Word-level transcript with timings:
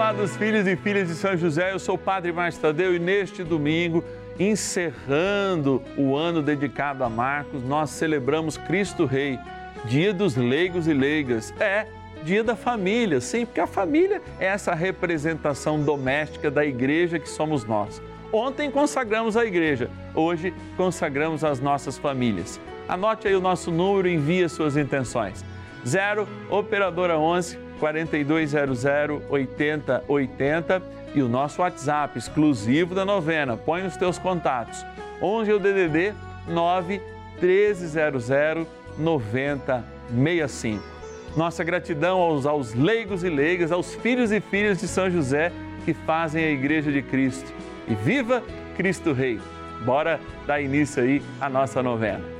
amados 0.00 0.34
filhos 0.34 0.66
e 0.66 0.76
filhas 0.76 1.08
de 1.08 1.14
São 1.14 1.36
José, 1.36 1.74
eu 1.74 1.78
sou 1.78 1.94
o 1.94 1.98
Padre 1.98 2.32
Márcio 2.32 2.62
Tadeu 2.62 2.96
e 2.96 2.98
neste 2.98 3.44
domingo, 3.44 4.02
encerrando 4.38 5.82
o 5.94 6.16
ano 6.16 6.40
dedicado 6.40 7.04
a 7.04 7.10
Marcos, 7.10 7.62
nós 7.62 7.90
celebramos 7.90 8.56
Cristo 8.56 9.04
Rei, 9.04 9.38
dia 9.84 10.14
dos 10.14 10.36
leigos 10.36 10.88
e 10.88 10.94
leigas. 10.94 11.52
É 11.60 11.86
dia 12.24 12.42
da 12.42 12.56
família, 12.56 13.20
sim, 13.20 13.44
porque 13.44 13.60
a 13.60 13.66
família 13.66 14.22
é 14.38 14.46
essa 14.46 14.74
representação 14.74 15.82
doméstica 15.82 16.50
da 16.50 16.64
igreja 16.64 17.18
que 17.18 17.28
somos 17.28 17.66
nós. 17.66 18.00
Ontem 18.32 18.70
consagramos 18.70 19.36
a 19.36 19.44
igreja, 19.44 19.90
hoje 20.14 20.54
consagramos 20.78 21.44
as 21.44 21.60
nossas 21.60 21.98
famílias. 21.98 22.58
Anote 22.88 23.28
aí 23.28 23.36
o 23.36 23.40
nosso 23.40 23.70
número 23.70 24.08
e 24.08 24.14
envie 24.14 24.48
suas 24.48 24.78
intenções. 24.78 25.44
0 25.86 26.26
Operadora 26.48 27.18
11 27.18 27.69
4200 27.80 28.84
8080 29.28 30.82
e 31.14 31.22
o 31.22 31.28
nosso 31.28 31.62
WhatsApp 31.62 32.16
exclusivo 32.16 32.94
da 32.94 33.04
novena. 33.04 33.56
Põe 33.56 33.84
os 33.86 33.96
teus 33.96 34.18
contatos. 34.18 34.84
11 35.20 35.50
é 35.50 35.54
o 35.54 35.58
DDD 35.58 36.14
9 36.46 37.02
1300 37.40 38.28
9065. 38.98 40.82
Nossa 41.36 41.64
gratidão 41.64 42.18
aos, 42.18 42.44
aos 42.44 42.74
leigos 42.74 43.24
e 43.24 43.28
leigas, 43.28 43.72
aos 43.72 43.94
filhos 43.94 44.30
e 44.30 44.40
filhas 44.40 44.80
de 44.80 44.86
São 44.86 45.10
José 45.10 45.50
que 45.84 45.94
fazem 45.94 46.44
a 46.44 46.50
Igreja 46.50 46.92
de 46.92 47.02
Cristo. 47.02 47.50
E 47.88 47.94
viva 47.94 48.42
Cristo 48.76 49.12
Rei! 49.12 49.40
Bora 49.84 50.20
dar 50.46 50.60
início 50.60 51.02
aí 51.02 51.22
à 51.40 51.48
nossa 51.48 51.82
novena. 51.82 52.39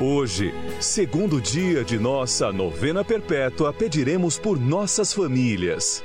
Hoje, 0.00 0.52
segundo 0.80 1.40
dia 1.40 1.84
de 1.84 2.00
nossa 2.00 2.50
novena 2.50 3.04
perpétua, 3.04 3.72
pediremos 3.72 4.36
por 4.36 4.58
nossas 4.58 5.12
famílias. 5.12 6.02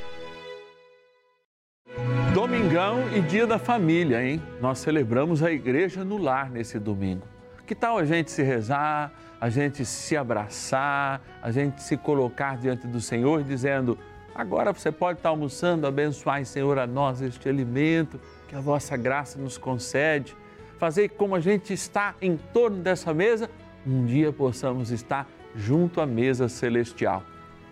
Domingão 2.32 3.12
e 3.18 3.20
dia 3.20 3.48
da 3.48 3.58
família, 3.58 4.24
hein? 4.24 4.40
Nós 4.62 4.78
celebramos 4.78 5.42
a 5.42 5.52
igreja 5.52 6.06
no 6.06 6.20
lar 6.20 6.52
nesse 6.52 6.78
domingo. 6.78 7.24
Que 7.66 7.74
tal 7.74 7.98
a 7.98 8.06
gente 8.06 8.30
se 8.30 8.44
rezar, 8.44 9.12
a 9.42 9.50
gente 9.50 9.84
se 9.84 10.16
abraçar, 10.16 11.20
a 11.42 11.50
gente 11.50 11.82
se 11.82 11.98
colocar 11.98 12.58
diante 12.58 12.86
do 12.86 13.02
Senhor 13.02 13.42
dizendo: 13.44 13.98
agora 14.36 14.72
você 14.72 14.92
pode 14.92 15.18
estar 15.18 15.30
almoçando, 15.30 15.88
abençoai, 15.88 16.46
Senhor, 16.46 16.78
a 16.78 16.86
nós 16.86 17.24
este 17.24 17.50
alimento 17.50 18.20
que 18.48 18.56
a 18.56 18.62
vossa 18.62 18.96
graça 18.96 19.40
nos 19.40 19.58
concede. 19.58 20.38
Fazer 20.78 21.10
como 21.10 21.36
a 21.36 21.40
gente 21.40 21.74
está 21.74 22.14
em 22.22 22.38
torno 22.38 22.78
dessa 22.78 23.14
mesa 23.14 23.50
um 23.86 24.06
dia 24.06 24.32
possamos 24.32 24.92
estar 24.92 25.30
junto 25.56 26.02
à 26.02 26.06
mesa 26.06 26.48
celestial. 26.48 27.24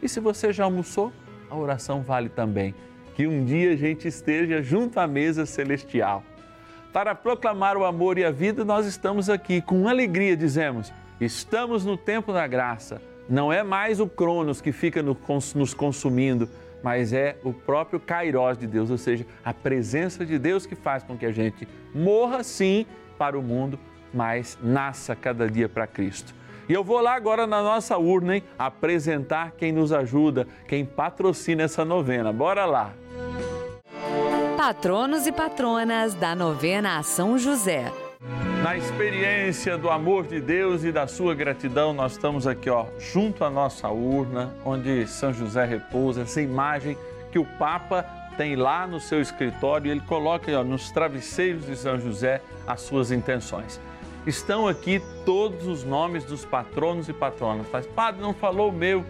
E 0.01 0.07
se 0.07 0.19
você 0.19 0.51
já 0.53 0.63
almoçou, 0.63 1.12
a 1.50 1.56
oração 1.56 2.01
vale 2.01 2.29
também. 2.29 2.73
Que 3.16 3.28
um 3.28 3.44
dia 3.44 3.72
a 3.72 3.75
gente 3.75 4.07
esteja 4.07 4.62
junto 4.62 5.00
à 5.00 5.07
mesa 5.07 5.46
celestial. 5.46 6.23
Para 6.94 7.16
proclamar 7.16 7.78
o 7.78 7.85
amor 7.85 8.17
e 8.17 8.25
a 8.25 8.31
vida, 8.31 8.63
nós 8.63 8.85
estamos 8.85 9.29
aqui 9.29 9.62
com 9.62 9.88
alegria, 9.88 10.35
dizemos: 10.35 10.94
estamos 11.19 11.84
no 11.85 11.97
tempo 11.97 12.31
da 12.31 12.46
graça. 12.47 13.01
Não 13.29 13.51
é 13.51 13.62
mais 13.62 14.00
o 14.00 14.07
Cronos 14.07 14.62
que 14.62 14.72
fica 14.72 15.03
nos 15.03 15.73
consumindo, 15.73 16.47
mas 16.81 17.12
é 17.12 17.38
o 17.44 17.51
próprio 17.51 18.00
Kairós 18.00 18.57
de 18.57 18.66
Deus, 18.66 18.90
ou 18.90 18.97
seja, 18.97 19.25
a 19.44 19.53
presença 19.53 20.25
de 20.25 20.40
Deus 20.40 20.66
que 20.66 20.75
faz 20.75 21.03
com 21.03 21.17
que 21.17 21.25
a 21.25 21.31
gente 21.31 21.67
morra 21.94 22.44
sim 22.44 22.85
para 23.17 23.38
o 23.38 23.41
mundo, 23.41 23.78
mas 24.13 24.57
nasça 24.62 25.16
cada 25.16 25.50
dia 25.50 25.68
para 25.69 25.88
Cristo. 25.88 26.34
E 26.69 26.73
eu 26.73 26.84
vou 26.84 27.00
lá 27.00 27.16
agora 27.16 27.47
na 27.47 27.63
nossa 27.63 27.97
urna, 27.97 28.35
hein, 28.35 28.44
apresentar 28.59 29.51
quem 29.51 29.72
nos 29.72 29.94
ajuda, 29.94 30.45
quem 30.68 30.84
patrocina 30.85 31.63
essa 31.63 31.85
novena. 31.85 32.34
Bora 32.34 32.66
lá! 32.66 32.91
Patronos 34.57 35.25
e 35.25 35.31
patronas 35.31 36.13
da 36.13 36.35
novena 36.35 36.97
a 36.97 37.03
São 37.03 37.38
José. 37.38 37.90
Na 38.62 38.75
experiência 38.75 39.78
do 39.78 39.90
amor 39.90 40.28
de 40.28 40.41
Deus 40.41 40.84
e 40.84 40.91
da 40.91 41.07
sua 41.07 41.34
gratidão, 41.34 41.94
nós 41.94 42.13
estamos 42.13 42.46
aqui, 42.46 42.69
ó, 42.69 42.85
junto 43.00 43.46
à 43.46 43.50
nossa 43.50 43.88
urna, 43.88 44.53
onde 44.66 45.07
São 45.07 45.31
José 45.31 45.63
repousa, 45.63 46.23
essa 46.23 46.41
imagem 46.41 46.97
que 47.31 47.40
o 47.40 47.46
Papa 47.46 48.03
tem 48.35 48.57
lá 48.57 48.85
no 48.85 49.00
seu 49.00 49.22
escritório, 49.22 49.90
ele 49.90 50.01
coloca 50.01 50.51
ó, 50.59 50.63
nos 50.66 50.91
travesseiros 50.91 51.66
de 51.66 51.78
São 51.78 51.97
José 51.97 52.41
as 52.67 52.81
suas 52.81 53.12
intenções 53.12 53.79
estão 54.27 54.67
aqui 54.67 55.01
todos 55.25 55.65
os 55.65 55.83
nomes 55.83 56.25
dos 56.25 56.43
patronos 56.43 57.07
e 57.07 57.13
patronas. 57.13 57.65
Mas, 57.71 57.88
padre, 57.88 58.21
não 58.21 58.33
falou 58.33 58.69
o 58.69 58.73
meu. 58.73 59.03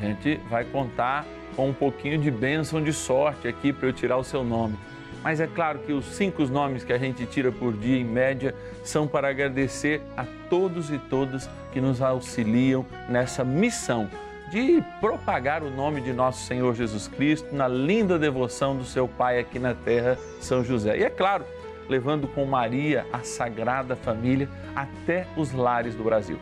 A 0.00 0.04
gente 0.04 0.40
vai 0.48 0.64
contar 0.64 1.26
com 1.54 1.68
um 1.68 1.74
pouquinho 1.74 2.18
de 2.18 2.30
bênção 2.30 2.82
de 2.82 2.92
sorte 2.92 3.46
aqui 3.46 3.72
para 3.72 3.88
eu 3.88 3.92
tirar 3.92 4.16
o 4.16 4.24
seu 4.24 4.42
nome. 4.42 4.76
Mas 5.22 5.40
é 5.40 5.46
claro 5.46 5.80
que 5.80 5.92
os 5.92 6.04
cinco 6.06 6.44
nomes 6.44 6.84
que 6.84 6.92
a 6.92 6.98
gente 6.98 7.26
tira 7.26 7.50
por 7.50 7.72
dia, 7.72 7.98
em 7.98 8.04
média, 8.04 8.54
são 8.84 9.06
para 9.06 9.28
agradecer 9.28 10.00
a 10.16 10.24
todos 10.48 10.90
e 10.90 10.98
todas 10.98 11.48
que 11.72 11.80
nos 11.80 12.00
auxiliam 12.00 12.84
nessa 13.08 13.44
missão 13.44 14.08
de 14.50 14.82
propagar 15.00 15.62
o 15.62 15.70
nome 15.70 16.00
de 16.00 16.12
nosso 16.12 16.44
Senhor 16.46 16.74
Jesus 16.74 17.08
Cristo 17.08 17.54
na 17.54 17.66
linda 17.66 18.18
devoção 18.18 18.76
do 18.76 18.84
seu 18.84 19.08
Pai 19.08 19.40
aqui 19.40 19.58
na 19.58 19.74
terra, 19.74 20.16
São 20.40 20.62
José. 20.62 20.96
E 20.98 21.02
é 21.02 21.10
claro, 21.10 21.44
levando 21.88 22.28
com 22.28 22.44
Maria 22.44 23.06
a 23.12 23.20
Sagrada 23.20 23.96
Família 23.96 24.48
até 24.74 25.26
os 25.36 25.52
lares 25.52 25.94
do 25.94 26.04
Brasil. 26.04 26.38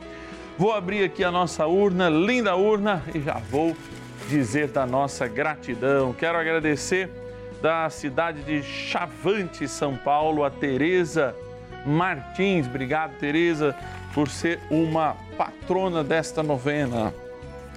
Vou 0.57 0.73
abrir 0.73 1.05
aqui 1.05 1.25
a 1.25 1.31
nossa 1.31 1.67
urna, 1.67 2.09
linda 2.09 2.55
urna, 2.55 3.03
e 3.15 3.21
já 3.21 3.35
vou 3.51 3.77
dizer 4.29 4.69
da 4.69 4.87
nossa 4.87 5.27
gratidão. 5.27 6.13
Quero 6.13 6.39
agradecer 6.39 7.11
da 7.61 7.89
cidade 7.91 8.43
de 8.43 8.63
Chavante, 8.63 9.67
São 9.67 9.97
Paulo, 9.97 10.45
a 10.45 10.51
Tereza 10.51 11.35
Martins. 11.85 12.67
Obrigado, 12.67 13.19
Tereza, 13.19 13.75
por 14.13 14.29
ser 14.29 14.61
uma 14.71 15.17
patrona 15.37 16.05
desta 16.05 16.43
novena. 16.43 17.13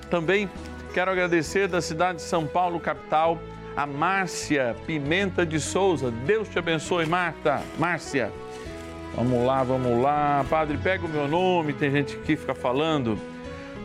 Também 0.10 0.50
quero 0.94 1.12
agradecer 1.12 1.68
da 1.68 1.82
cidade 1.82 2.18
de 2.20 2.24
São 2.24 2.46
Paulo, 2.46 2.80
capital, 2.80 3.40
a 3.78 3.86
Márcia 3.86 4.76
Pimenta 4.88 5.46
de 5.46 5.60
Souza. 5.60 6.10
Deus 6.10 6.50
te 6.50 6.58
abençoe, 6.58 7.06
Marta. 7.06 7.62
Márcia. 7.78 8.32
Vamos 9.16 9.46
lá, 9.46 9.62
vamos 9.62 10.02
lá. 10.02 10.44
Padre, 10.50 10.80
pega 10.80 11.06
o 11.06 11.10
meu 11.10 11.28
nome, 11.28 11.74
tem 11.74 11.92
gente 11.92 12.18
que 12.18 12.36
fica 12.36 12.56
falando. 12.56 13.20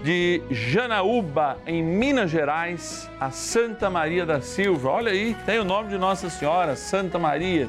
De 0.03 0.43
Janaúba, 0.50 1.59
em 1.67 1.83
Minas 1.83 2.31
Gerais, 2.31 3.09
a 3.21 3.31
Santa 3.31 3.91
Maria 3.91 4.25
da 4.25 4.41
Silva. 4.41 4.89
Olha 4.89 5.12
aí, 5.12 5.37
tem 5.44 5.59
o 5.59 5.65
nome 5.65 5.91
de 5.91 5.99
Nossa 5.99 6.31
Senhora, 6.31 6.75
Santa 6.75 7.19
Maria. 7.19 7.69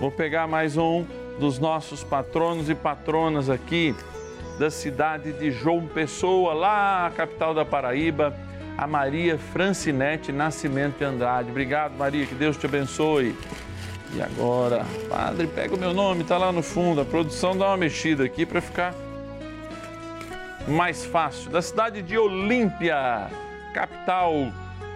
Vou 0.00 0.10
pegar 0.10 0.46
mais 0.46 0.76
um 0.76 1.04
dos 1.40 1.58
nossos 1.58 2.04
patronos 2.04 2.70
e 2.70 2.76
patronas 2.76 3.50
aqui 3.50 3.94
da 4.56 4.70
cidade 4.70 5.32
de 5.32 5.50
João 5.50 5.84
Pessoa, 5.86 6.54
lá 6.54 7.12
capital 7.16 7.52
da 7.52 7.64
Paraíba 7.64 8.36
a 8.80 8.86
Maria 8.86 9.36
Francinete 9.36 10.32
Nascimento 10.32 10.96
de 10.96 11.04
Andrade. 11.04 11.50
Obrigado, 11.50 11.94
Maria, 11.98 12.24
que 12.24 12.34
Deus 12.34 12.56
te 12.56 12.64
abençoe. 12.64 13.36
E 14.14 14.22
agora, 14.22 14.86
padre, 15.06 15.46
pega 15.46 15.74
o 15.74 15.78
meu 15.78 15.92
nome, 15.92 16.22
está 16.22 16.38
lá 16.38 16.50
no 16.50 16.62
fundo. 16.62 17.02
A 17.02 17.04
produção 17.04 17.54
dá 17.54 17.66
uma 17.66 17.76
mexida 17.76 18.24
aqui 18.24 18.46
para 18.46 18.58
ficar 18.62 18.94
mais 20.66 21.04
fácil. 21.04 21.50
Da 21.50 21.60
cidade 21.60 22.00
de 22.00 22.16
Olímpia, 22.16 23.30
capital 23.74 24.50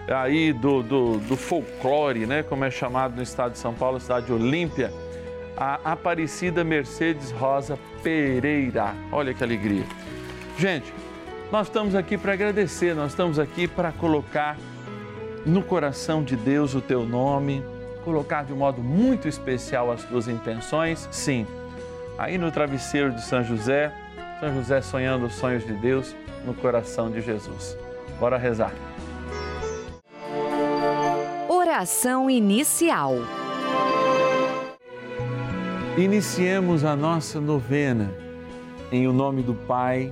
aí 0.09 0.51
do, 0.51 0.81
do, 0.81 1.17
do, 1.19 1.37
folclore, 1.37 2.25
né? 2.25 2.41
Como 2.41 2.65
é 2.65 2.71
chamado 2.71 3.15
no 3.15 3.21
estado 3.21 3.51
de 3.51 3.59
São 3.59 3.75
Paulo, 3.75 3.99
cidade 3.99 4.25
de 4.25 4.33
Olímpia, 4.33 4.91
a 5.55 5.91
Aparecida 5.91 6.63
Mercedes 6.63 7.29
Rosa 7.29 7.77
Pereira. 8.01 8.95
Olha 9.11 9.31
que 9.31 9.43
alegria. 9.43 9.85
Gente, 10.57 10.91
nós 11.51 11.67
estamos 11.67 11.95
aqui 11.95 12.17
para 12.17 12.33
agradecer, 12.33 12.95
nós 12.95 13.11
estamos 13.11 13.37
aqui 13.37 13.67
para 13.67 13.91
colocar 13.91 14.57
no 15.45 15.61
coração 15.61 16.23
de 16.23 16.35
Deus 16.35 16.73
o 16.73 16.81
teu 16.81 17.05
nome, 17.05 17.63
colocar 18.03 18.43
de 18.43 18.51
um 18.51 18.57
modo 18.57 18.81
muito 18.81 19.27
especial 19.27 19.91
as 19.91 20.03
tuas 20.03 20.27
intenções. 20.27 21.07
Sim, 21.11 21.45
aí 22.17 22.37
no 22.37 22.51
travesseiro 22.51 23.11
de 23.11 23.21
São 23.21 23.43
José, 23.43 23.93
São 24.39 24.53
José 24.55 24.81
sonhando 24.81 25.27
os 25.27 25.35
sonhos 25.35 25.65
de 25.65 25.73
Deus 25.73 26.15
no 26.45 26.53
coração 26.53 27.11
de 27.11 27.21
Jesus. 27.21 27.77
Bora 28.19 28.37
rezar. 28.37 28.73
Oração 31.47 32.29
inicial. 32.29 33.13
Iniciemos 35.97 36.83
a 36.83 36.95
nossa 36.95 37.39
novena 37.39 38.11
em 38.91 39.07
o 39.07 39.13
nome 39.13 39.41
do 39.41 39.53
Pai 39.53 40.11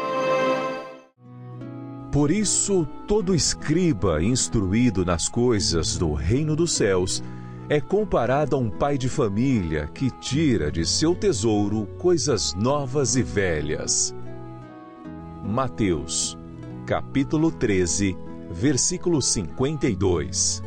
Por 2.11 2.29
isso, 2.29 2.85
todo 3.07 3.33
escriba 3.33 4.21
instruído 4.21 5.05
nas 5.05 5.29
coisas 5.29 5.97
do 5.97 6.11
reino 6.11 6.57
dos 6.57 6.73
céus 6.73 7.23
é 7.69 7.79
comparado 7.79 8.53
a 8.53 8.59
um 8.59 8.69
pai 8.69 8.97
de 8.97 9.07
família 9.07 9.87
que 9.87 10.11
tira 10.19 10.69
de 10.69 10.85
seu 10.85 11.15
tesouro 11.15 11.87
coisas 11.97 12.53
novas 12.53 13.15
e 13.15 13.23
velhas. 13.23 14.13
Mateus, 15.41 16.37
capítulo 16.85 17.49
13, 17.49 18.17
versículo 18.49 19.21
52. 19.21 20.61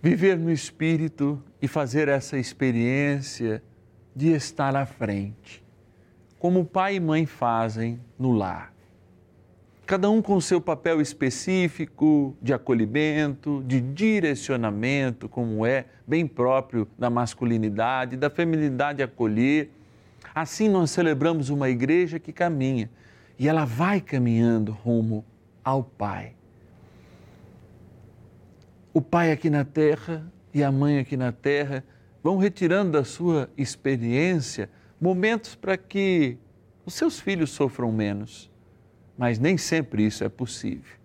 Viver 0.00 0.38
no 0.38 0.52
Espírito 0.52 1.42
e 1.60 1.66
fazer 1.66 2.06
essa 2.06 2.38
experiência 2.38 3.60
de 4.14 4.28
estar 4.28 4.76
à 4.76 4.86
frente 4.86 5.65
como 6.38 6.64
pai 6.64 6.96
e 6.96 7.00
mãe 7.00 7.26
fazem 7.26 8.00
no 8.18 8.32
lar. 8.32 8.72
Cada 9.86 10.10
um 10.10 10.20
com 10.20 10.40
seu 10.40 10.60
papel 10.60 11.00
específico 11.00 12.36
de 12.42 12.52
acolhimento, 12.52 13.62
de 13.64 13.80
direcionamento, 13.80 15.28
como 15.28 15.64
é 15.64 15.84
bem 16.06 16.26
próprio 16.26 16.88
da 16.98 17.08
masculinidade, 17.08 18.16
da 18.16 18.28
feminilidade 18.28 19.02
acolher. 19.02 19.70
Assim 20.34 20.68
nós 20.68 20.90
celebramos 20.90 21.50
uma 21.50 21.68
igreja 21.68 22.18
que 22.18 22.32
caminha 22.32 22.90
e 23.38 23.48
ela 23.48 23.64
vai 23.64 24.00
caminhando 24.00 24.72
rumo 24.72 25.24
ao 25.62 25.84
Pai. 25.84 26.32
O 28.92 29.00
pai 29.02 29.30
aqui 29.30 29.50
na 29.50 29.64
terra 29.64 30.26
e 30.54 30.64
a 30.64 30.72
mãe 30.72 30.98
aqui 30.98 31.16
na 31.16 31.30
terra 31.30 31.84
vão 32.22 32.38
retirando 32.38 32.92
da 32.92 33.04
sua 33.04 33.48
experiência 33.56 34.70
momentos 35.00 35.54
para 35.54 35.76
que 35.76 36.38
os 36.84 36.94
seus 36.94 37.20
filhos 37.20 37.50
sofram 37.50 37.92
menos. 37.92 38.50
Mas 39.16 39.38
nem 39.38 39.56
sempre 39.56 40.04
isso 40.04 40.24
é 40.24 40.28
possível, 40.28 40.96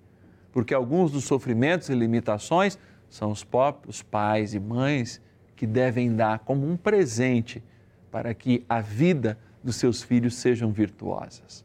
porque 0.51 0.73
alguns 0.73 1.11
dos 1.11 1.23
sofrimentos 1.23 1.89
e 1.89 1.95
limitações 1.95 2.77
são 3.09 3.31
os 3.31 3.43
próprios 3.43 4.01
pais 4.01 4.53
e 4.53 4.59
mães 4.59 5.21
que 5.55 5.67
devem 5.67 6.15
dar 6.15 6.39
como 6.39 6.67
um 6.67 6.75
presente 6.75 7.63
para 8.09 8.33
que 8.33 8.65
a 8.67 8.81
vida 8.81 9.37
dos 9.63 9.75
seus 9.75 10.01
filhos 10.01 10.35
sejam 10.35 10.71
virtuosas. 10.71 11.63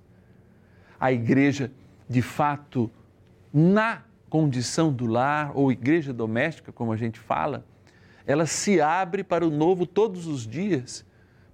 A 1.01 1.13
igreja, 1.13 1.71
de 2.09 2.21
fato, 2.21 2.91
na 3.53 4.03
condição 4.29 4.93
do 4.93 5.07
lar 5.07 5.53
ou 5.55 5.73
igreja 5.73 6.13
doméstica, 6.13 6.73
como 6.73 6.93
a 6.93 6.97
gente 6.97 7.19
fala, 7.19 7.65
ela 8.27 8.45
se 8.45 8.81
abre 8.81 9.25
para 9.25 9.47
o 9.47 9.51
novo 9.51 9.87
todos 9.87 10.27
os 10.27 10.47
dias, 10.47 11.06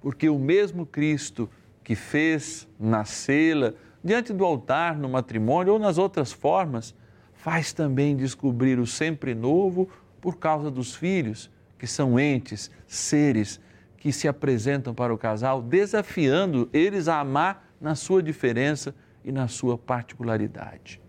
porque 0.02 0.28
o 0.28 0.38
mesmo 0.38 0.84
Cristo 0.84 1.48
que 1.84 1.94
fez 1.94 2.68
nascê-la 2.78 3.72
diante 4.02 4.32
do 4.32 4.44
altar, 4.44 4.98
no 4.98 5.08
matrimônio 5.08 5.74
ou 5.74 5.78
nas 5.78 5.96
outras 5.96 6.32
formas, 6.32 6.94
faz 7.32 7.72
também 7.72 8.16
descobrir 8.16 8.78
o 8.78 8.86
sempre 8.86 9.34
novo 9.34 9.88
por 10.20 10.38
causa 10.38 10.70
dos 10.70 10.94
filhos, 10.94 11.50
que 11.78 11.86
são 11.86 12.18
entes, 12.18 12.70
seres 12.86 13.60
que 13.96 14.12
se 14.12 14.26
apresentam 14.26 14.92
para 14.92 15.14
o 15.14 15.18
casal, 15.18 15.62
desafiando 15.62 16.68
eles 16.72 17.06
a 17.06 17.20
amar 17.20 17.68
na 17.80 17.94
sua 17.94 18.22
diferença 18.22 18.94
e 19.24 19.30
na 19.30 19.46
sua 19.46 19.78
particularidade. 19.78 21.00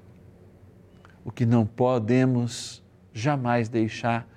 O 1.25 1.31
que 1.31 1.45
não 1.45 1.65
podemos 1.65 2.83
jamais 3.11 3.69
deixar 3.69 4.27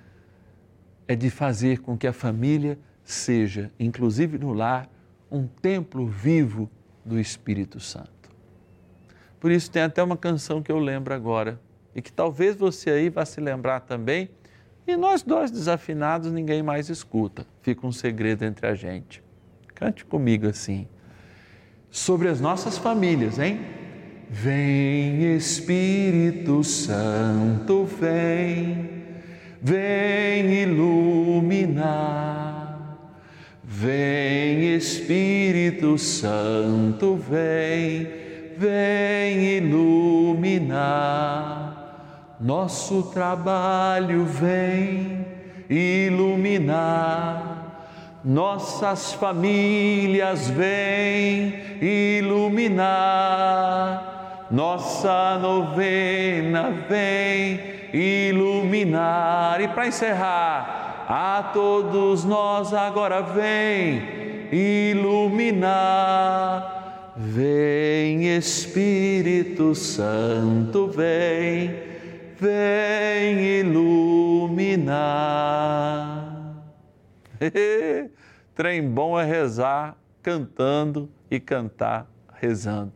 é 1.07 1.15
de 1.15 1.29
fazer 1.29 1.79
com 1.79 1.97
que 1.97 2.07
a 2.07 2.13
família 2.13 2.77
seja, 3.07 3.71
inclusive 3.79 4.37
no 4.37 4.51
lar, 4.53 4.89
um 5.31 5.47
templo 5.47 6.05
vivo 6.05 6.69
do 7.05 7.17
Espírito 7.19 7.79
Santo. 7.79 8.11
Por 9.39 9.49
isso 9.49 9.71
tem 9.71 9.81
até 9.83 10.03
uma 10.03 10.17
canção 10.17 10.61
que 10.61 10.71
eu 10.71 10.77
lembro 10.77 11.13
agora 11.13 11.59
e 11.95 12.01
que 12.01 12.11
talvez 12.11 12.55
você 12.55 12.89
aí 12.89 13.09
vá 13.09 13.25
se 13.25 13.39
lembrar 13.39 13.79
também. 13.81 14.29
E 14.85 14.97
nós 14.97 15.23
dois 15.23 15.49
desafinados 15.51 16.31
ninguém 16.31 16.61
mais 16.61 16.89
escuta. 16.89 17.45
Fica 17.61 17.87
um 17.87 17.91
segredo 17.91 18.43
entre 18.43 18.67
a 18.67 18.75
gente. 18.75 19.23
Cante 19.73 20.03
comigo 20.03 20.47
assim. 20.47 20.87
Sobre 21.89 22.27
as 22.27 22.41
nossas 22.41 22.77
famílias, 22.77 23.39
hein? 23.39 23.61
Vem 24.29 25.35
Espírito 25.35 26.61
Santo, 26.63 27.85
vem, 27.85 28.89
vem 29.61 30.63
iluminar. 30.63 32.46
Vem 33.79 34.73
Espírito 34.75 35.99
Santo, 35.99 37.15
vem, 37.15 38.07
vem 38.57 39.57
iluminar. 39.57 40.87
Nosso 42.39 43.03
trabalho 43.13 44.25
vem 44.25 45.23
iluminar. 45.69 47.53
Nossas 48.25 49.13
famílias 49.13 50.49
vem 50.49 51.53
iluminar 51.79 53.07
nossa 54.49 55.37
novena 55.37 56.71
vem 56.87 57.59
iluminar. 57.93 59.59
E 59.61 59.67
para 59.67 59.87
encerrar, 59.87 60.86
a 61.07 61.51
todos 61.53 62.25
nós 62.25 62.73
agora 62.73 63.21
vem 63.21 64.01
iluminar. 64.51 65.63
Vem 67.15 68.35
Espírito 68.35 69.73
Santo, 69.73 70.87
vem, 70.87 71.73
vem 72.37 73.61
iluminar. 73.61 74.97
Trem 78.53 78.87
bom 78.87 79.19
é 79.19 79.23
rezar 79.23 79.95
cantando 80.21 81.09
e 81.31 81.39
cantar 81.39 82.05
rezando. 82.33 82.93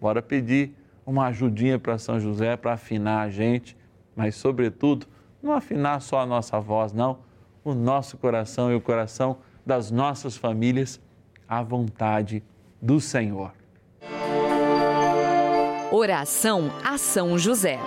Bora 0.00 0.20
pedir 0.20 0.76
uma 1.06 1.26
ajudinha 1.28 1.78
para 1.78 1.98
São 1.98 2.18
José 2.18 2.56
para 2.56 2.72
afinar 2.72 3.20
a 3.22 3.30
gente, 3.30 3.76
mas, 4.16 4.34
sobretudo, 4.34 5.06
não 5.42 5.52
afinar 5.52 6.00
só 6.00 6.18
a 6.18 6.26
nossa 6.26 6.58
voz, 6.58 6.92
não, 6.92 7.18
o 7.64 7.74
nosso 7.74 8.18
coração 8.18 8.70
e 8.70 8.74
o 8.74 8.80
coração 8.80 9.38
das 9.64 9.90
nossas 9.90 10.36
famílias 10.36 11.00
à 11.48 11.62
vontade 11.62 12.42
do 12.80 13.00
Senhor. 13.00 13.52
Oração 15.90 16.70
a 16.84 16.98
São 16.98 17.38
José. 17.38 17.78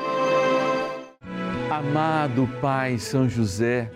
Amado 1.69 2.49
Pai 2.59 2.97
São 2.97 3.29
José, 3.29 3.91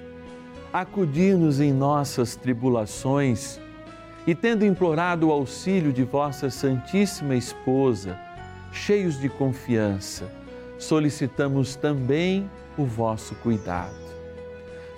acudir-nos 0.72 1.60
em 1.60 1.74
nossas 1.74 2.36
tribulações 2.36 3.60
e, 4.28 4.36
tendo 4.36 4.66
implorado 4.66 5.30
o 5.30 5.32
auxílio 5.32 5.92
de 5.92 6.04
vossa 6.04 6.50
Santíssima 6.50 7.36
Esposa, 7.36 8.20
cheios 8.72 9.20
de 9.20 9.30
confiança, 9.30 10.32
solicitamos 10.78 11.76
também 11.76 12.50
o 12.78 12.86
vosso 12.86 13.34
cuidado. 13.36 14.11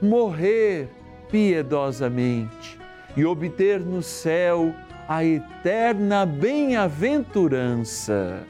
morrer 0.00 0.88
piedosamente 1.30 2.78
e 3.16 3.24
obter 3.24 3.80
no 3.80 4.02
céu 4.02 4.74
a 5.08 5.24
eterna 5.24 6.26
bem-aventurança. 6.26 8.46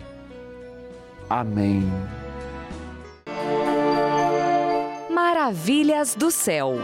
Amém. 1.31 1.88
Maravilhas 5.11 6.14
do 6.14 6.31
céu. 6.31 6.75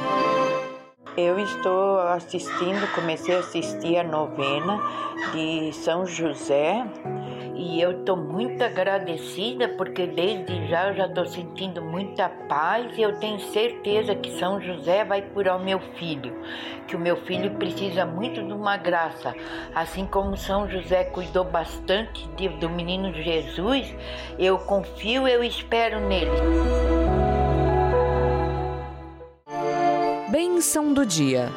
Eu 1.17 1.39
estou 1.39 2.01
assistindo, 2.01 2.93
comecei 2.95 3.37
a 3.37 3.39
assistir 3.39 3.99
a 3.99 4.05
novena 4.05 4.81
de 5.33 5.73
São 5.73 6.05
José 6.05 6.85
e 7.57 7.81
eu 7.81 8.01
estou 8.01 8.17
muito 8.17 8.63
agradecida 8.63 9.69
porque 9.69 10.07
desde 10.07 10.67
já 10.67 10.89
eu 10.89 10.97
já 10.97 11.07
estou 11.07 11.27
sentindo 11.27 11.81
muita 11.83 12.29
paz 12.29 12.97
e 12.99 13.03
eu 13.03 13.17
tenho 13.19 13.39
certeza 13.39 14.15
que 14.15 14.31
São 14.33 14.61
José 14.61 15.05
vai 15.05 15.23
curar 15.23 15.57
o 15.57 15.65
meu 15.65 15.79
filho, 15.97 16.35
que 16.87 16.97
o 16.97 16.99
meu 16.99 17.17
filho 17.17 17.53
precisa 17.53 18.05
muito 18.05 18.43
de 18.43 18.53
uma 18.53 18.77
graça, 18.77 19.35
assim 19.75 20.07
como 20.07 20.37
São 20.37 20.69
José 20.69 21.05
cuidou 21.05 21.45
bastante 21.45 22.27
de, 22.37 22.49
do 22.49 22.69
menino 22.69 23.13
Jesus, 23.13 23.95
eu 24.39 24.59
confio, 24.59 25.29
eu 25.29 25.43
espero 25.45 26.01
nele. 26.01 26.31
Bênção 30.31 30.93
do 30.93 31.07
dia. 31.07 31.49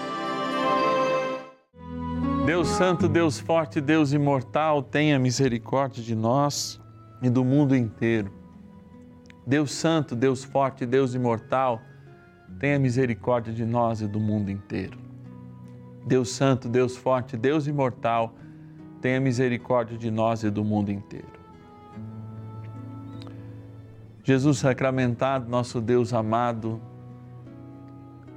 Deus 2.48 2.70
Santo, 2.70 3.10
Deus 3.10 3.38
Forte, 3.38 3.82
Deus 3.82 4.14
Imortal, 4.14 4.82
tenha 4.82 5.20
misericórdia 5.20 6.02
de 6.02 6.16
nós 6.16 6.80
e 7.22 7.30
do 7.30 7.44
mundo 7.44 7.76
inteiro. 7.76 8.32
Deus 9.46 9.74
Santo, 9.74 10.16
Deus 10.16 10.46
Forte, 10.46 10.86
Deus 10.86 11.14
Imortal, 11.14 11.82
tenha 12.58 12.80
misericórdia 12.80 13.52
de 13.52 13.66
nós 13.66 14.00
e 14.00 14.08
do 14.08 14.18
mundo 14.18 14.50
inteiro. 14.50 14.98
Deus 16.06 16.30
Santo, 16.30 16.70
Deus 16.70 16.96
Forte, 16.96 17.36
Deus 17.36 17.68
Imortal, 17.68 18.34
tenha 19.02 19.20
misericórdia 19.20 19.98
de 19.98 20.10
nós 20.10 20.42
e 20.44 20.50
do 20.50 20.64
mundo 20.64 20.90
inteiro. 20.90 21.28
Jesus 24.24 24.60
sacramentado, 24.60 25.50
nosso 25.50 25.82
Deus 25.82 26.14
amado, 26.14 26.80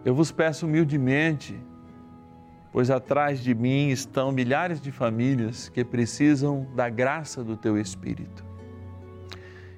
eu 0.04 0.16
vos 0.16 0.32
peço 0.32 0.66
humildemente, 0.66 1.56
pois 2.72 2.90
atrás 2.90 3.40
de 3.40 3.54
mim 3.54 3.88
estão 3.88 4.30
milhares 4.30 4.80
de 4.80 4.92
famílias 4.92 5.68
que 5.68 5.84
precisam 5.84 6.66
da 6.74 6.88
graça 6.88 7.42
do 7.42 7.56
teu 7.56 7.78
Espírito. 7.78 8.44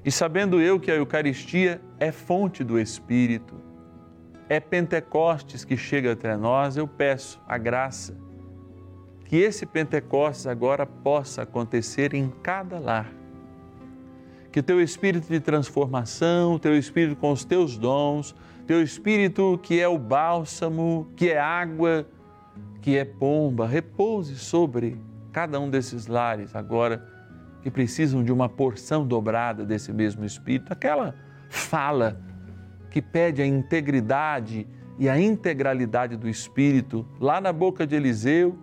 E 0.04 0.10
sabendo 0.10 0.60
eu 0.60 0.80
que 0.80 0.90
a 0.90 0.96
Eucaristia 0.96 1.80
é 1.98 2.10
fonte 2.10 2.64
do 2.64 2.78
Espírito, 2.78 3.54
é 4.48 4.60
Pentecostes 4.60 5.64
que 5.64 5.76
chega 5.76 6.12
até 6.12 6.36
nós, 6.36 6.76
eu 6.76 6.86
peço 6.86 7.40
a 7.46 7.56
graça 7.56 8.14
que 9.32 9.36
esse 9.36 9.64
Pentecostes 9.64 10.46
agora 10.46 10.84
possa 10.84 11.40
acontecer 11.40 12.12
em 12.12 12.28
cada 12.42 12.78
lar. 12.78 13.10
Que 14.50 14.60
o 14.60 14.62
teu 14.62 14.78
espírito 14.78 15.26
de 15.26 15.40
transformação, 15.40 16.56
o 16.56 16.58
teu 16.58 16.76
espírito 16.76 17.16
com 17.16 17.32
os 17.32 17.42
teus 17.42 17.78
dons, 17.78 18.34
teu 18.66 18.82
espírito 18.82 19.58
que 19.62 19.80
é 19.80 19.88
o 19.88 19.98
bálsamo, 19.98 21.08
que 21.16 21.30
é 21.30 21.38
água, 21.40 22.06
que 22.82 22.98
é 22.98 23.04
pomba, 23.04 23.66
repouse 23.66 24.36
sobre 24.36 25.00
cada 25.32 25.58
um 25.58 25.70
desses 25.70 26.08
lares 26.08 26.54
agora 26.54 27.08
que 27.62 27.70
precisam 27.70 28.24
de 28.24 28.32
uma 28.32 28.48
porção 28.48 29.06
dobrada 29.06 29.64
desse 29.64 29.92
mesmo 29.92 30.24
espírito, 30.24 30.72
aquela 30.72 31.14
fala 31.48 32.20
que 32.90 33.00
pede 33.00 33.40
a 33.40 33.46
integridade 33.46 34.66
e 34.98 35.08
a 35.08 35.18
integralidade 35.18 36.16
do 36.16 36.28
espírito 36.28 37.06
lá 37.20 37.40
na 37.40 37.52
boca 37.52 37.86
de 37.86 37.94
Eliseu, 37.94 38.58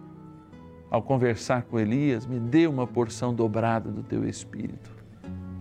ao 0.91 1.01
conversar 1.01 1.63
com 1.63 1.79
Elias, 1.79 2.25
me 2.25 2.39
dê 2.39 2.67
uma 2.67 2.85
porção 2.85 3.33
dobrada 3.33 3.89
do 3.89 4.03
teu 4.03 4.27
espírito. 4.27 4.91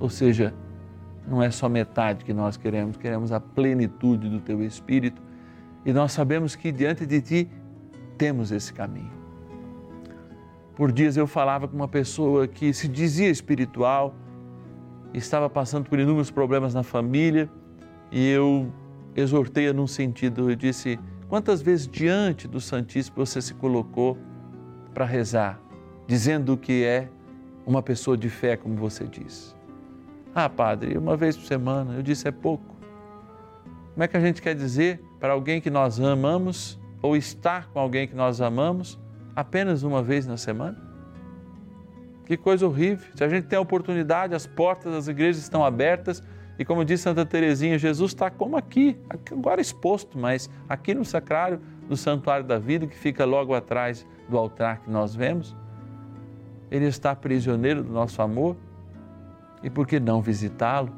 Ou 0.01 0.11
seja, 0.11 0.53
não 1.29 1.43
é 1.43 1.51
só 1.51 1.69
metade 1.69 2.25
que 2.25 2.33
nós 2.33 2.57
queremos, 2.57 2.97
queremos 2.97 3.31
a 3.31 3.39
plenitude 3.39 4.29
do 4.29 4.41
teu 4.41 4.65
espírito 4.65 5.23
e 5.85 5.93
nós 5.93 6.13
sabemos 6.13 6.57
que 6.57 6.73
diante 6.73 7.07
de 7.07 7.21
ti 7.21 7.51
temos 8.19 8.51
esse 8.51 8.73
caminho. 8.73 9.17
Por 10.75 10.93
dias 10.93 11.17
eu 11.17 11.27
falava 11.27 11.67
com 11.67 11.77
uma 11.77 11.89
pessoa 11.89 12.47
que 12.47 12.73
se 12.73 12.87
dizia 12.89 13.31
espiritual, 13.31 14.15
estava 15.15 15.49
passando 15.49 15.89
por 15.89 15.99
inúmeros 15.99 16.31
problemas 16.31 16.75
na 16.75 16.83
família 16.83 17.49
e 18.13 18.29
eu 18.29 18.71
exortei-a 19.17 19.73
num 19.73 19.87
sentido, 19.87 20.51
eu 20.51 20.57
disse: 20.57 20.99
quantas 21.29 21.63
vezes 21.63 21.89
diante 21.89 22.47
do 22.47 22.61
Santíssimo 22.61 23.17
você 23.17 23.41
se 23.41 23.55
colocou 23.55 24.19
para 24.93 25.05
rezar, 25.05 25.61
dizendo 26.07 26.57
que 26.57 26.85
é 26.85 27.09
uma 27.67 27.83
pessoa 27.83 28.17
de 28.17 28.29
fé, 28.29 28.57
como 28.57 28.77
você 28.77 29.05
diz? 29.05 29.57
Ah, 30.35 30.49
padre, 30.49 30.97
uma 30.97 31.17
vez 31.17 31.37
por 31.37 31.47
semana. 31.47 31.95
Eu 31.95 32.03
disse: 32.03 32.29
é 32.29 32.31
pouco. 32.31 32.77
Como 33.95 34.05
é 34.05 34.07
que 34.07 34.17
a 34.17 34.21
gente 34.21 34.41
quer 34.41 34.55
dizer 34.55 35.03
para 35.19 35.33
alguém 35.33 35.61
que 35.61 35.71
nós 35.71 35.99
amamos 35.99 36.78
ou 37.01 37.17
estar 37.17 37.69
com 37.69 37.79
alguém 37.79 38.07
que 38.07 38.15
nós 38.15 38.41
amamos 38.41 38.99
apenas 39.35 39.83
uma 39.83 40.03
vez 40.03 40.27
na 40.27 40.37
semana? 40.37 40.77
Que 42.25 42.37
coisa 42.37 42.67
horrível. 42.67 43.07
Se 43.15 43.25
a 43.25 43.29
gente 43.29 43.47
tem 43.47 43.57
a 43.57 43.63
oportunidade, 43.63 44.35
as 44.35 44.47
portas 44.47 44.93
das 44.93 45.09
igrejas 45.09 45.43
estão 45.43 45.65
abertas 45.65 46.23
e 46.59 46.65
como 46.65 46.85
diz 46.85 47.01
Santa 47.01 47.25
Teresinha, 47.25 47.79
Jesus 47.79 48.11
está 48.11 48.31
como 48.31 48.57
aqui, 48.57 48.99
agora 49.31 49.61
exposto, 49.61 50.19
mas 50.19 50.51
aqui 50.69 50.93
no 50.93 51.05
sacrário 51.05 51.61
do 51.89 51.97
Santuário 51.97 52.45
da 52.45 52.59
Vida, 52.59 52.87
que 52.87 52.97
fica 52.97 53.25
logo 53.25 53.55
atrás 53.55 54.05
do 54.29 54.37
altar 54.37 54.81
que 54.81 54.91
nós 54.91 55.15
vemos. 55.15 55.57
Ele 56.69 56.87
está 56.87 57.15
prisioneiro 57.15 57.85
do 57.85 57.93
nosso 57.93 58.21
amor 58.21 58.57
e 59.63 59.71
por 59.71 59.87
que 59.87 60.01
não 60.01 60.21
visitá-lo 60.21 60.93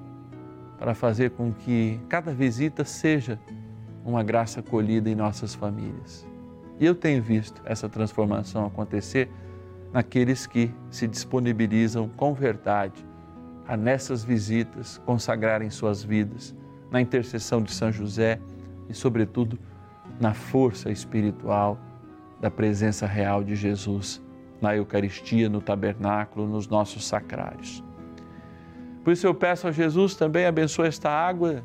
para 0.79 0.95
fazer 0.95 1.31
com 1.33 1.53
que 1.53 2.01
cada 2.09 2.33
visita 2.33 2.83
seja 2.83 3.39
uma 4.05 4.23
graça 4.23 4.63
colhida 4.63 5.11
em 5.11 5.15
nossas 5.15 5.55
famílias. 5.55 6.27
E 6.79 6.87
eu 6.87 6.95
tenho 6.95 7.23
visto 7.23 7.61
essa 7.65 7.89
transformação 7.89 8.65
acontecer 8.67 9.31
naqueles 9.93 10.47
que 10.47 10.71
se 10.91 11.07
disponibilizam 11.07 12.09
com 12.09 12.33
verdade 12.33 13.05
a 13.67 13.77
nessas 13.77 14.25
visitas 14.25 14.99
consagrarem 15.05 15.71
suas 15.71 16.03
vidas 16.03 16.55
na 16.91 17.01
intercessão 17.01 17.63
de 17.63 17.73
São 17.73 17.93
José 17.93 18.41
e, 18.89 18.95
sobretudo, 18.95 19.59
na 20.21 20.35
força 20.35 20.91
espiritual 20.91 21.79
da 22.41 22.51
presença 22.51 23.07
real 23.07 23.45
de 23.45 23.55
Jesus 23.55 24.23
na 24.61 24.77
Eucaristia, 24.77 25.49
no 25.49 25.61
tabernáculo, 25.61 26.47
nos 26.47 26.69
nossos 26.69 27.07
sacrários. 27.07 27.83
Por 29.03 29.13
isso 29.13 29.27
eu 29.27 29.35
peço 29.35 29.67
a 29.67 29.73
Jesus 29.73 30.15
também 30.15 30.45
abençoe 30.45 30.87
esta 30.87 31.11
água, 31.11 31.65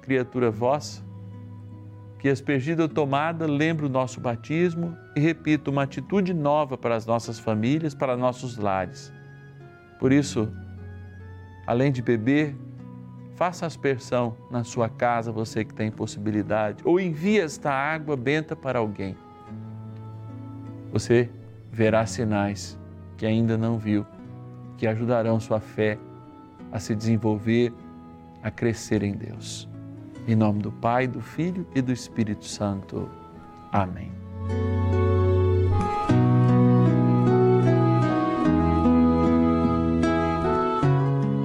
criatura 0.00 0.50
vossa, 0.50 1.02
que 2.18 2.28
aspergida 2.28 2.82
ou 2.82 2.88
tomada 2.88 3.46
lembre 3.46 3.86
o 3.86 3.88
nosso 3.88 4.20
batismo 4.20 4.96
e 5.14 5.20
repito 5.20 5.70
uma 5.70 5.84
atitude 5.84 6.34
nova 6.34 6.76
para 6.76 6.96
as 6.96 7.06
nossas 7.06 7.38
famílias, 7.38 7.94
para 7.94 8.16
nossos 8.16 8.56
lares. 8.56 9.12
Por 10.00 10.12
isso, 10.12 10.52
além 11.66 11.92
de 11.92 12.02
beber, 12.02 12.56
faça 13.36 13.66
aspersão 13.66 14.36
na 14.50 14.64
sua 14.64 14.88
casa, 14.88 15.30
você 15.30 15.64
que 15.64 15.72
tem 15.72 15.92
possibilidade, 15.92 16.82
ou 16.84 16.98
envie 16.98 17.38
esta 17.38 17.70
água 17.70 18.16
benta 18.16 18.56
para 18.56 18.80
alguém. 18.80 19.16
Você 20.92 21.30
verá 21.70 22.04
sinais 22.04 22.76
que 23.16 23.26
ainda 23.26 23.56
não 23.56 23.78
viu, 23.78 24.04
que 24.76 24.86
ajudarão 24.86 25.38
sua 25.38 25.60
fé 25.60 25.98
a 26.72 26.80
se 26.80 26.94
desenvolver, 26.94 27.72
a 28.42 28.50
crescer 28.50 29.02
em 29.02 29.12
Deus. 29.12 29.68
Em 30.28 30.36
nome 30.36 30.60
do 30.60 30.70
Pai, 30.70 31.06
do 31.06 31.22
Filho 31.22 31.66
e 31.74 31.80
do 31.80 31.90
Espírito 31.90 32.44
Santo. 32.44 33.08
Amém. 33.72 34.12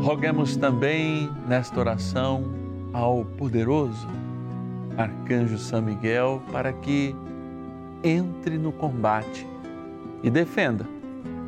Roguemos 0.04 0.58
também 0.58 1.32
nesta 1.48 1.80
oração 1.80 2.44
ao 2.92 3.24
poderoso 3.24 4.06
Arcanjo 4.98 5.58
São 5.58 5.82
Miguel 5.82 6.44
para 6.52 6.74
que 6.74 7.16
entre 8.04 8.58
no 8.58 8.74
combate 8.74 9.48
e 10.22 10.30
defenda 10.30 10.86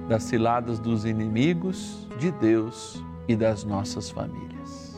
das 0.07 0.23
ciladas 0.23 0.79
dos 0.79 1.03
inimigos 1.03 2.07
de 2.17 2.31
Deus 2.31 3.03
e 3.27 3.35
das 3.35 3.65
nossas 3.65 4.09
famílias. 4.09 4.97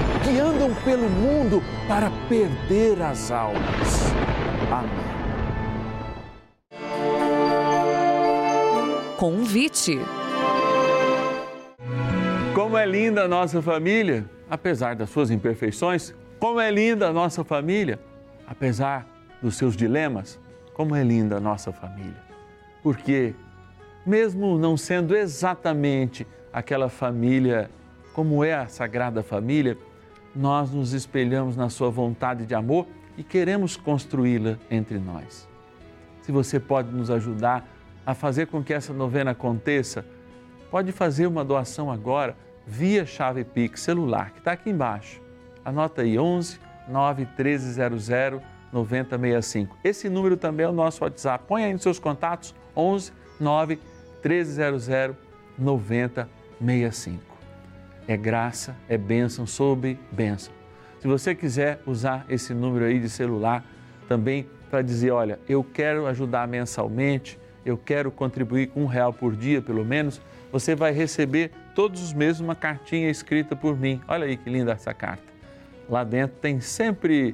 que 0.23 0.39
andam 0.39 0.73
pelo 0.83 1.09
mundo 1.09 1.61
para 1.87 2.09
perder 2.29 3.01
as 3.01 3.31
almas. 3.31 4.13
Amém. 4.71 5.11
Convite. 9.17 9.99
Como 12.55 12.77
é 12.77 12.85
linda 12.85 13.23
a 13.23 13.27
nossa 13.27 13.61
família, 13.61 14.25
apesar 14.49 14.95
das 14.95 15.09
suas 15.09 15.29
imperfeições. 15.29 16.13
Como 16.39 16.59
é 16.59 16.71
linda 16.71 17.07
a 17.07 17.13
nossa 17.13 17.43
família, 17.43 17.99
apesar 18.47 19.07
dos 19.41 19.55
seus 19.55 19.75
dilemas. 19.75 20.39
Como 20.73 20.95
é 20.95 21.03
linda 21.03 21.37
a 21.37 21.39
nossa 21.39 21.71
família. 21.71 22.21
Porque, 22.81 23.35
mesmo 24.05 24.57
não 24.57 24.75
sendo 24.75 25.15
exatamente 25.15 26.25
aquela 26.51 26.89
família 26.89 27.69
como 28.13 28.43
é 28.43 28.53
a 28.53 28.67
Sagrada 28.67 29.23
Família, 29.23 29.77
nós 30.35 30.71
nos 30.71 30.93
espelhamos 30.93 31.55
na 31.55 31.69
sua 31.69 31.89
vontade 31.89 32.45
de 32.45 32.55
amor 32.55 32.87
e 33.17 33.23
queremos 33.23 33.75
construí-la 33.75 34.57
entre 34.69 34.97
nós. 34.97 35.47
Se 36.21 36.31
você 36.31 36.59
pode 36.59 36.91
nos 36.91 37.09
ajudar 37.09 37.67
a 38.05 38.13
fazer 38.13 38.47
com 38.47 38.63
que 38.63 38.73
essa 38.73 38.93
novena 38.93 39.31
aconteça, 39.31 40.05
pode 40.69 40.91
fazer 40.91 41.27
uma 41.27 41.43
doação 41.43 41.91
agora 41.91 42.35
via 42.65 43.05
chave 43.05 43.43
Pix 43.43 43.81
celular, 43.81 44.31
que 44.31 44.39
está 44.39 44.53
aqui 44.53 44.69
embaixo. 44.69 45.21
Anota 45.63 46.01
aí 46.01 46.17
11 46.17 46.59
9 46.87 47.27
1300 47.37 48.09
9065. 48.71 49.77
Esse 49.83 50.09
número 50.09 50.37
também 50.37 50.65
é 50.65 50.69
o 50.69 50.73
nosso 50.73 51.03
WhatsApp. 51.03 51.43
Põe 51.47 51.65
aí 51.65 51.73
nos 51.73 51.81
seus 51.81 51.99
contatos 51.99 52.55
11 52.75 53.11
9 53.39 53.79
1300 54.23 55.17
9065. 55.57 57.30
É 58.11 58.17
graça, 58.17 58.75
é 58.89 58.97
bênção 58.97 59.47
sobre 59.47 59.97
bênção. 60.11 60.53
Se 60.99 61.07
você 61.07 61.33
quiser 61.33 61.79
usar 61.85 62.25
esse 62.27 62.53
número 62.53 62.83
aí 62.83 62.99
de 62.99 63.09
celular 63.09 63.63
também 64.05 64.45
para 64.69 64.81
dizer, 64.81 65.11
olha, 65.11 65.39
eu 65.47 65.63
quero 65.63 66.05
ajudar 66.07 66.45
mensalmente, 66.45 67.39
eu 67.65 67.77
quero 67.77 68.11
contribuir 68.11 68.67
com 68.67 68.83
um 68.83 68.85
real 68.85 69.13
por 69.13 69.33
dia, 69.33 69.61
pelo 69.61 69.85
menos, 69.85 70.21
você 70.51 70.75
vai 70.75 70.91
receber 70.91 71.51
todos 71.73 72.03
os 72.03 72.11
meses 72.11 72.41
uma 72.41 72.53
cartinha 72.53 73.09
escrita 73.09 73.55
por 73.55 73.79
mim. 73.79 74.01
Olha 74.09 74.25
aí 74.25 74.35
que 74.35 74.49
linda 74.49 74.73
essa 74.73 74.93
carta. 74.93 75.23
Lá 75.87 76.03
dentro 76.03 76.35
tem 76.41 76.59
sempre 76.59 77.33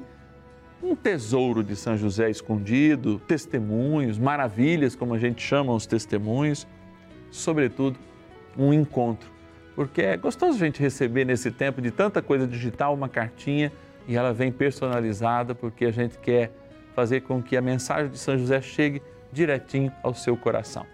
um 0.80 0.94
tesouro 0.94 1.64
de 1.64 1.74
São 1.74 1.96
José 1.96 2.30
escondido, 2.30 3.18
testemunhos, 3.26 4.16
maravilhas, 4.16 4.94
como 4.94 5.12
a 5.12 5.18
gente 5.18 5.42
chama 5.42 5.74
os 5.74 5.86
testemunhos, 5.86 6.68
sobretudo 7.32 7.98
um 8.56 8.72
encontro. 8.72 9.37
Porque 9.78 10.02
é 10.02 10.16
gostoso 10.16 10.56
a 10.56 10.58
gente 10.58 10.82
receber 10.82 11.24
nesse 11.24 11.52
tempo 11.52 11.80
de 11.80 11.92
tanta 11.92 12.20
coisa 12.20 12.48
digital 12.48 12.92
uma 12.92 13.08
cartinha 13.08 13.70
e 14.08 14.16
ela 14.16 14.32
vem 14.32 14.50
personalizada 14.50 15.54
porque 15.54 15.84
a 15.84 15.92
gente 15.92 16.18
quer 16.18 16.50
fazer 16.96 17.20
com 17.20 17.40
que 17.40 17.56
a 17.56 17.62
mensagem 17.62 18.10
de 18.10 18.18
São 18.18 18.36
José 18.36 18.60
chegue 18.60 19.00
direitinho 19.32 19.92
ao 20.02 20.12
seu 20.14 20.36
coração. 20.36 20.84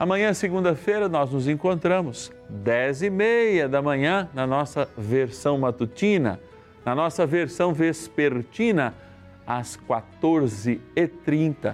Amanhã, 0.00 0.34
segunda-feira, 0.34 1.08
nós 1.08 1.30
nos 1.30 1.46
encontramos, 1.46 2.32
10 2.48 3.02
e 3.02 3.10
meia 3.10 3.68
da 3.68 3.80
manhã, 3.80 4.28
na 4.34 4.48
nossa 4.48 4.88
versão 4.98 5.56
matutina, 5.56 6.40
na 6.84 6.96
nossa 6.96 7.24
versão 7.24 7.72
vespertina, 7.72 8.94
às 9.46 9.78
14h30 9.88 11.72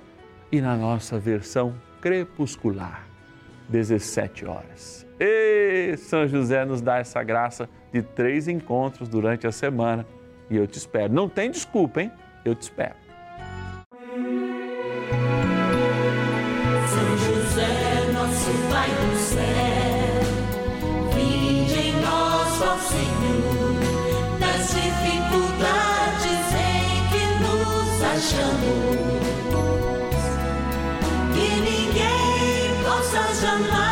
e 0.53 0.61
na 0.61 0.77
nossa 0.77 1.19
versão 1.19 1.75
crepuscular, 2.03 3.07
17 3.69 4.47
horas. 4.47 5.07
E 5.19 5.97
São 5.97 6.27
José 6.27 6.65
nos 6.65 6.81
dá 6.81 6.99
essa 6.99 7.23
graça 7.23 7.69
de 7.93 8.03
três 8.03 8.49
encontros 8.49 9.09
durante 9.09 9.47
a 9.47 9.53
semana 9.53 10.07
e 10.51 10.57
eu 10.57 10.67
te 10.67 10.79
espero. 10.79 11.13
Não 11.13 11.29
tem 11.29 11.51
desculpa, 11.51 12.03
hein? 12.03 12.13
Eu 12.45 12.55
te 12.55 12.63
espero. 12.63 12.95
São 16.89 17.17
José, 17.17 18.13
nosso 18.13 18.51
Pai 18.71 18.89
do 18.91 19.17
céu, 19.17 20.21
vinde 21.15 21.75
em 21.75 21.93
nós, 22.01 22.63
ó 22.63 22.77
Senhor, 22.79 24.39
das 24.39 24.69
dificuldades 24.69 26.47
em 26.55 27.09
que 27.11 27.25
nos 27.43 28.03
achamos 28.03 29.24
thousand. 33.35 33.84